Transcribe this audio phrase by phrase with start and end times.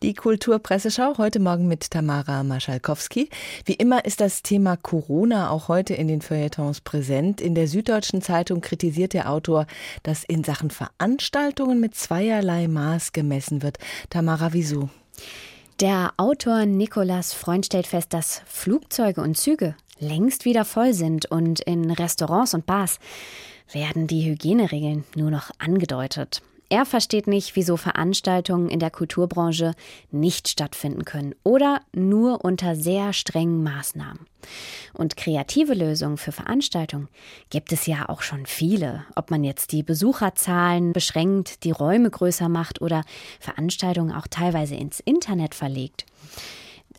[0.00, 3.30] Die Kulturpresseschau heute Morgen mit Tamara Maschalkowski.
[3.64, 7.40] Wie immer ist das Thema Corona auch heute in den Feuilletons präsent.
[7.40, 9.66] In der Süddeutschen Zeitung kritisiert der Autor,
[10.04, 13.78] dass in Sachen Veranstaltungen mit zweierlei Maß gemessen wird.
[14.08, 14.88] Tamara, wieso?
[15.80, 21.58] Der Autor Nikolas Freund stellt fest, dass Flugzeuge und Züge längst wieder voll sind und
[21.58, 23.00] in Restaurants und Bars
[23.72, 26.40] werden die Hygieneregeln nur noch angedeutet.
[26.70, 29.72] Er versteht nicht, wieso Veranstaltungen in der Kulturbranche
[30.10, 34.26] nicht stattfinden können oder nur unter sehr strengen Maßnahmen.
[34.92, 37.08] Und kreative Lösungen für Veranstaltungen
[37.48, 39.04] gibt es ja auch schon viele.
[39.14, 43.02] Ob man jetzt die Besucherzahlen beschränkt, die Räume größer macht oder
[43.40, 46.04] Veranstaltungen auch teilweise ins Internet verlegt.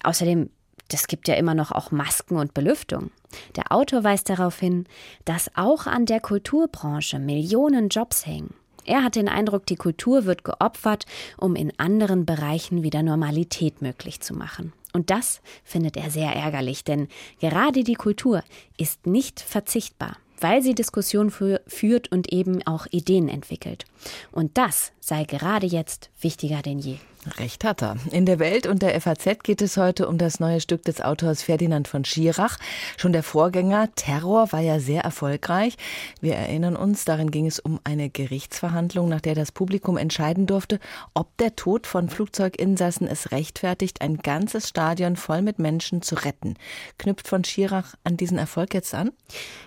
[0.03, 0.49] Außerdem
[0.91, 3.11] das gibt ja immer noch auch Masken und Belüftung.
[3.55, 4.87] Der Autor weist darauf hin,
[5.23, 8.55] dass auch an der Kulturbranche Millionen Jobs hängen.
[8.89, 11.05] Er hat den Eindruck, die Kultur wird geopfert,
[11.37, 14.73] um in anderen Bereichen wieder Normalität möglich zu machen.
[14.93, 17.07] Und das findet er sehr ärgerlich, denn
[17.39, 18.43] gerade die Kultur
[18.77, 23.85] ist nicht verzichtbar, weil sie Diskussion führt und eben auch Ideen entwickelt.
[24.31, 26.97] Und das sei gerade jetzt wichtiger denn je.
[27.37, 27.97] Recht hat er.
[28.11, 31.41] In der Welt und der FAZ geht es heute um das neue Stück des Autors
[31.41, 32.57] Ferdinand von Schirach.
[32.95, 35.75] Schon der Vorgänger Terror war ja sehr erfolgreich.
[36.21, 40.79] Wir erinnern uns, darin ging es um eine Gerichtsverhandlung, nach der das Publikum entscheiden durfte,
[41.13, 46.53] ob der Tod von Flugzeuginsassen es rechtfertigt, ein ganzes Stadion voll mit Menschen zu retten.
[46.99, 49.11] Knüpft von Schirach an diesen Erfolg jetzt an?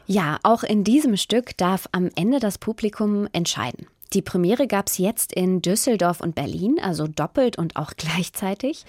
[0.06, 3.88] Ja, auch in diesem Stück darf am Ende das Publikum entscheiden.
[4.12, 8.84] Die Premiere gab es jetzt in Düsseldorf und Berlin, also doppelt und auch gleichzeitig.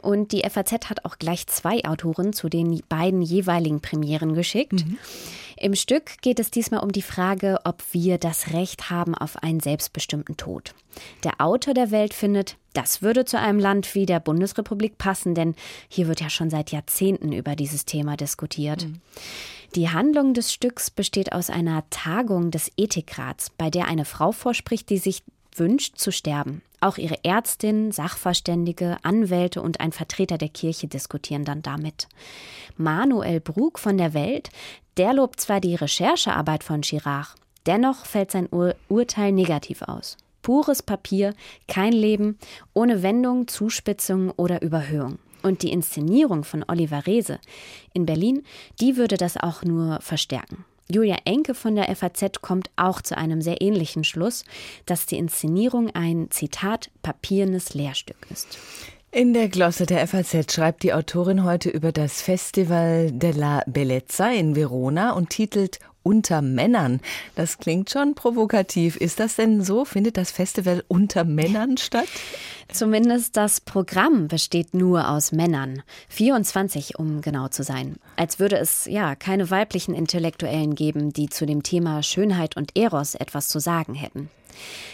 [0.00, 4.72] Und die FAZ hat auch gleich zwei Autoren zu den beiden jeweiligen Premieren geschickt.
[4.72, 4.98] Mhm.
[5.56, 9.60] Im Stück geht es diesmal um die Frage, ob wir das Recht haben auf einen
[9.60, 10.74] selbstbestimmten Tod.
[11.22, 15.54] Der Autor der Welt findet, das würde zu einem Land wie der Bundesrepublik passen, denn
[15.88, 18.86] hier wird ja schon seit Jahrzehnten über dieses Thema diskutiert.
[18.86, 19.00] Mhm.
[19.76, 24.90] Die Handlung des Stücks besteht aus einer Tagung des Ethikrats, bei der eine Frau vorspricht,
[24.90, 25.22] die sich
[25.54, 26.62] wünscht zu sterben.
[26.80, 32.08] Auch ihre Ärztin, Sachverständige, Anwälte und ein Vertreter der Kirche diskutieren dann damit.
[32.76, 34.50] Manuel Brug von der Welt,
[34.96, 37.34] der lobt zwar die Recherchearbeit von Girard,
[37.66, 40.16] dennoch fällt sein Ur Urteil negativ aus.
[40.42, 41.34] Pures Papier,
[41.68, 42.38] kein Leben,
[42.74, 45.18] ohne Wendung, Zuspitzung oder Überhöhung.
[45.42, 47.38] Und die Inszenierung von Oliver Reese
[47.92, 48.42] in Berlin,
[48.80, 50.64] die würde das auch nur verstärken.
[50.90, 54.44] Julia Enke von der FAZ kommt auch zu einem sehr ähnlichen Schluss,
[54.86, 58.58] dass die Inszenierung ein Zitat papiernes Lehrstück ist.
[59.12, 64.54] In der Glosse der FAZ schreibt die Autorin heute über das Festival della Bellezza in
[64.54, 67.00] Verona und titelt unter Männern.
[67.34, 68.96] Das klingt schon provokativ.
[68.96, 69.84] Ist das denn so?
[69.84, 72.08] Findet das Festival unter Männern statt?
[72.68, 75.82] Zumindest das Programm besteht nur aus Männern.
[76.08, 77.96] 24, um genau zu sein.
[78.16, 83.14] Als würde es ja keine weiblichen Intellektuellen geben, die zu dem Thema Schönheit und Eros
[83.14, 84.30] etwas zu sagen hätten.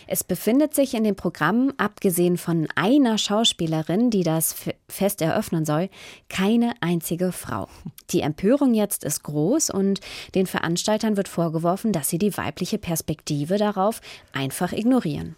[0.06, 4.54] Es befindet sich in dem Programm, abgesehen von einer Schauspielerin, die das
[4.88, 5.88] Fest eröffnen soll,
[6.28, 7.68] keine einzige Frau.
[8.10, 10.00] Die Empörung jetzt ist groß und
[10.34, 14.00] den Veranstaltern wird vorgeworfen, dass sie die weibliche Perspektive darauf
[14.32, 15.36] einfach ignorieren.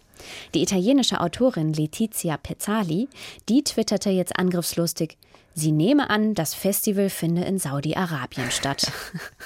[0.53, 3.07] Die italienische Autorin Letizia Pezzali,
[3.47, 5.17] die twitterte jetzt angriffslustig,
[5.55, 8.91] sie nehme an, das Festival finde in Saudi-Arabien statt.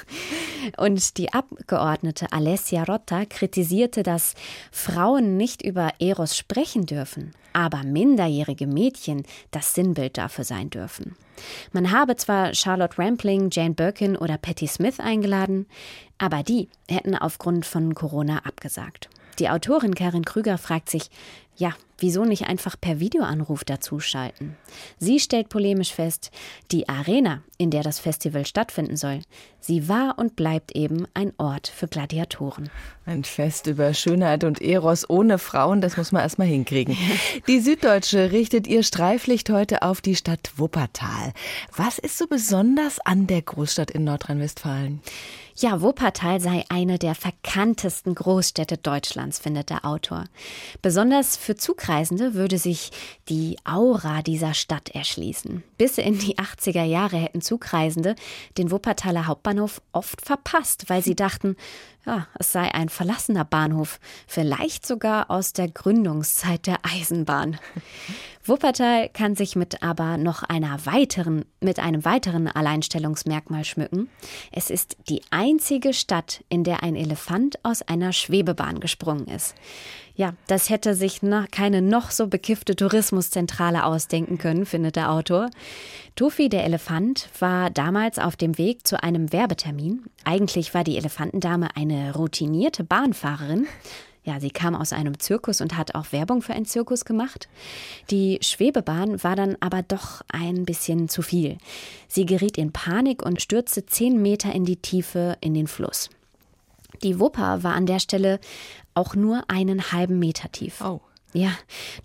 [0.78, 4.34] Und die Abgeordnete Alessia Rotta kritisierte, dass
[4.72, 11.16] Frauen nicht über Eros sprechen dürfen, aber minderjährige Mädchen das Sinnbild dafür sein dürfen.
[11.72, 15.68] Man habe zwar Charlotte Rampling, Jane Birkin oder Patti Smith eingeladen,
[16.18, 19.10] aber die hätten aufgrund von Corona abgesagt.
[19.40, 21.10] Die Autorin Karin Krüger fragt sich,
[21.56, 24.58] ja, wieso nicht einfach per Videoanruf dazuschalten?
[24.98, 26.32] Sie stellt polemisch fest,
[26.72, 29.22] die Arena, in der das Festival stattfinden soll,
[29.60, 32.70] sie war und bleibt eben ein Ort für Gladiatoren.
[33.06, 36.98] Ein Fest über Schönheit und Eros ohne Frauen, das muss man erstmal hinkriegen.
[37.48, 41.34] Die Süddeutsche richtet ihr Streiflicht heute auf die Stadt Wuppertal.
[41.76, 45.02] Was ist so besonders an der Großstadt in Nordrhein-Westfalen?
[45.56, 50.26] Ja, Wuppertal sei eine der verkanntesten Großstädte Deutschlands, findet der Autor.
[50.82, 52.92] Besonders für Zugreisende würde sich
[53.30, 55.64] die Aura dieser Stadt erschließen.
[55.78, 58.16] Bis in die 80er Jahre hätten Zugreisende
[58.58, 61.56] den Wuppertaler Hauptbahnhof oft verpasst, weil sie dachten,
[62.06, 67.60] ja, es sei ein verlassener Bahnhof, vielleicht sogar aus der Gründungszeit der Eisenbahn.
[68.46, 74.10] Wuppertal kann sich mit aber noch einer weiteren, mit einem weiteren Alleinstellungsmerkmal schmücken.
[74.52, 79.56] Es ist die einzige Stadt, in der ein Elefant aus einer Schwebebahn gesprungen ist.
[80.16, 85.50] Ja, das hätte sich noch keine noch so bekiffte Tourismuszentrale ausdenken können, findet der Autor.
[86.16, 90.04] Tufi der Elefant war damals auf dem Weg zu einem Werbetermin.
[90.26, 93.68] Eigentlich war die Elefantendame eine routinierte Bahnfahrerin.
[94.26, 97.50] Ja, sie kam aus einem Zirkus und hat auch Werbung für einen Zirkus gemacht.
[98.10, 101.58] Die Schwebebahn war dann aber doch ein bisschen zu viel.
[102.08, 106.10] Sie geriet in Panik und stürzte zehn Meter in die Tiefe in den Fluss.
[107.04, 108.40] Die Wupper war an der Stelle
[108.94, 110.80] auch nur einen halben Meter tief.
[110.82, 111.02] Oh.
[111.34, 111.52] Ja,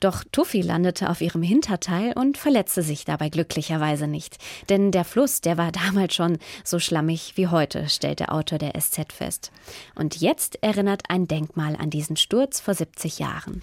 [0.00, 4.38] doch Tuffy landete auf ihrem Hinterteil und verletzte sich dabei glücklicherweise nicht.
[4.70, 8.72] Denn der Fluss, der war damals schon so schlammig wie heute, stellt der Autor der
[8.80, 9.52] SZ fest.
[9.94, 13.62] Und jetzt erinnert ein Denkmal an diesen Sturz vor 70 Jahren.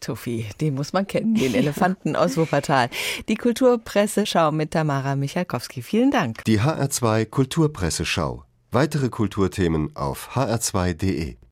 [0.00, 2.90] Tuffy, den muss man kennen, den Elefanten aus Wuppertal.
[3.28, 5.82] Die Kulturpresseschau mit Tamara Michalkowski.
[5.82, 6.44] Vielen Dank.
[6.44, 8.44] Die HR2 Kulturpresseschau.
[8.70, 11.38] Weitere Kulturthemen auf hr2.de.